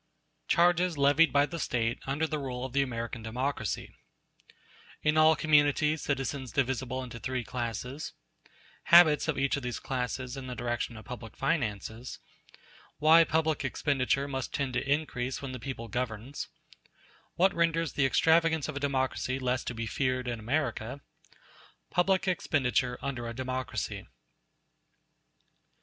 ]Charges 0.55 0.97
Levied 0.97 1.31
By 1.31 1.45
The 1.45 1.59
State 1.59 1.99
Under 2.07 2.25
The 2.25 2.39
Rule 2.39 2.65
Of 2.65 2.73
The 2.73 2.81
American 2.81 3.21
Democracy 3.21 3.93
In 5.03 5.15
all 5.15 5.35
communities 5.35 6.01
citizens 6.01 6.51
divisible 6.53 7.03
into 7.03 7.19
three 7.19 7.43
classes—Habits 7.43 9.27
of 9.27 9.37
each 9.37 9.57
of 9.57 9.61
these 9.61 9.77
classes 9.79 10.35
in 10.35 10.47
the 10.47 10.55
direction 10.55 10.97
of 10.97 11.05
public 11.05 11.37
finances—Why 11.37 13.23
public 13.25 13.63
expenditure 13.63 14.27
must 14.27 14.51
tend 14.55 14.73
to 14.73 14.91
increase 14.91 15.39
when 15.39 15.51
the 15.51 15.59
people 15.59 15.87
governs—What 15.87 17.53
renders 17.53 17.93
the 17.93 18.07
extravagance 18.07 18.67
of 18.67 18.75
a 18.75 18.79
democracy 18.79 19.37
less 19.37 19.63
to 19.65 19.75
be 19.75 19.85
feared 19.85 20.27
in 20.27 20.39
America—Public 20.39 22.27
expenditure 22.27 22.97
under 23.03 23.27
a 23.27 23.35
democracy. 23.35 24.07